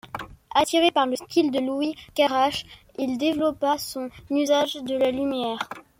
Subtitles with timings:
[0.55, 2.65] Attiré par le style de Louis Carrache,
[2.97, 5.59] il développa son usage de la lumière.